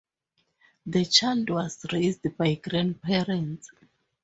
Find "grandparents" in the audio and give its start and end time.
2.55-3.69